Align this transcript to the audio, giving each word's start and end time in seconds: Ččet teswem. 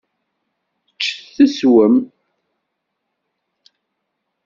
Ččet 0.91 1.27
teswem. 1.35 1.95